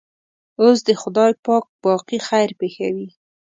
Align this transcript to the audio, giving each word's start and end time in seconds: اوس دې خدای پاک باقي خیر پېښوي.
اوس 0.61 0.77
دې 0.87 0.93
خدای 1.01 1.31
پاک 1.45 1.65
باقي 1.83 2.19
خیر 2.27 2.49
پېښوي. 2.59 3.07